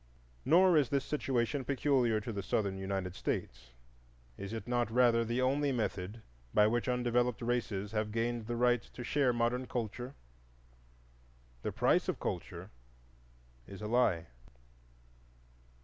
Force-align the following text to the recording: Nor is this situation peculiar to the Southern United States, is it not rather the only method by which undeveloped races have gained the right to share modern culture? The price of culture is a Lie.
Nor 0.45 0.77
is 0.77 0.89
this 0.89 1.05
situation 1.05 1.63
peculiar 1.63 2.19
to 2.21 2.33
the 2.33 2.41
Southern 2.41 2.75
United 2.75 3.13
States, 3.13 3.69
is 4.35 4.51
it 4.51 4.67
not 4.67 4.89
rather 4.89 5.23
the 5.23 5.43
only 5.43 5.71
method 5.71 6.23
by 6.55 6.65
which 6.65 6.89
undeveloped 6.89 7.39
races 7.39 7.91
have 7.91 8.11
gained 8.11 8.47
the 8.47 8.55
right 8.55 8.81
to 8.81 9.03
share 9.03 9.31
modern 9.31 9.67
culture? 9.67 10.15
The 11.61 11.71
price 11.71 12.09
of 12.09 12.19
culture 12.19 12.71
is 13.67 13.79
a 13.79 13.87
Lie. 13.87 14.25